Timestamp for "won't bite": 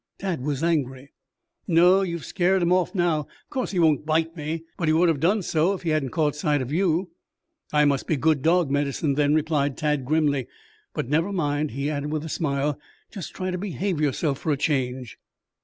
3.77-4.35